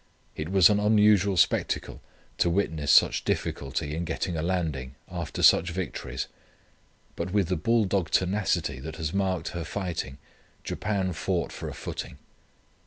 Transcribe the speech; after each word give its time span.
It 0.35 0.49
was 0.49 0.67
an 0.71 0.79
unusual 0.79 1.37
spectacle 1.37 2.01
to 2.39 2.49
witness 2.49 2.91
such 2.91 3.23
difficulty 3.23 3.93
in 3.93 4.03
getting 4.03 4.35
a 4.35 4.41
landing 4.41 4.95
after 5.07 5.43
such 5.43 5.69
victories. 5.69 6.25
But 7.15 7.31
with 7.31 7.49
the 7.49 7.55
bulldog 7.55 8.09
tenacity 8.09 8.79
that 8.79 8.95
has 8.95 9.13
marked 9.13 9.49
her 9.49 9.63
fighting 9.63 10.17
Japan 10.63 11.13
fought 11.13 11.51
for 11.51 11.69
a 11.69 11.75
footing. 11.75 12.17